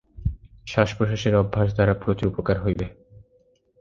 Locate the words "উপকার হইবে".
2.27-2.85